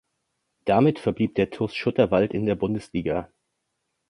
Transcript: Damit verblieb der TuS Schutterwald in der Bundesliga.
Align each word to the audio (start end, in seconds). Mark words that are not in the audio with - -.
Damit 0.65 0.97
verblieb 0.97 1.35
der 1.35 1.51
TuS 1.51 1.75
Schutterwald 1.75 2.33
in 2.33 2.47
der 2.47 2.55
Bundesliga. 2.55 3.29